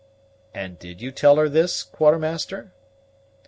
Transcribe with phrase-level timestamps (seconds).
[0.51, 2.71] "And did you tell her this, Quartermaster?"